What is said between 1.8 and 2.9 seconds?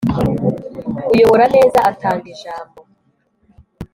atanga ijambo,